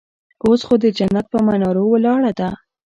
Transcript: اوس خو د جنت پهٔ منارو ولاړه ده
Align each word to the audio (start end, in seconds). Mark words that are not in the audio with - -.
اوس 0.45 0.61
خو 0.67 0.73
د 0.83 0.85
جنت 0.97 1.25
پهٔ 1.31 1.39
منارو 1.47 1.83
ولاړه 1.93 2.31
ده 2.39 2.49